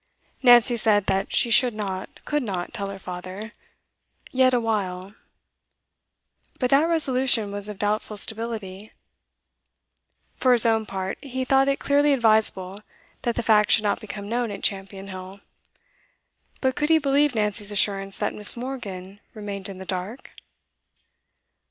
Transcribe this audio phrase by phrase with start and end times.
[0.41, 3.51] Nancy said that she should not, could not, tell her father,
[4.31, 5.13] yet awhile;
[6.57, 8.93] but that resolution was of doubtful stability.
[10.37, 12.79] For his own part, he thought it clearly advisable
[13.21, 15.39] that the fact should not become known at Champion Hill;
[16.61, 18.57] but could he believe Nancy's assurance that Miss.
[18.57, 20.31] Morgan remained in the dark?